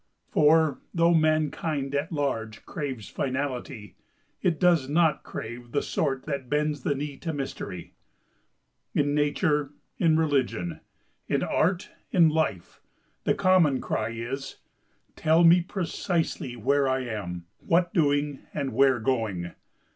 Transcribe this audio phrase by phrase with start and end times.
[0.31, 3.97] For, though mankind at large craves finality,
[4.41, 7.93] it does not crave the sort that bends the knee to Mystery.
[8.95, 10.79] In Nature, in Religion,
[11.27, 12.81] in Art, in Life,
[13.25, 14.57] the common cry is:
[15.15, 19.51] "Tell me precisely where I am, what doing, and where going!